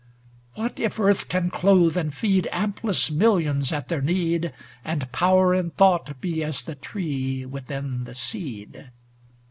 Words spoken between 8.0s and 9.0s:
the seed